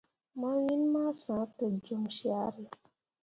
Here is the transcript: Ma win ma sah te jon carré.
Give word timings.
Ma 0.39 0.51
win 0.63 0.83
ma 0.93 1.03
sah 1.21 1.45
te 1.57 1.65
jon 1.85 2.05
carré. 2.17 2.65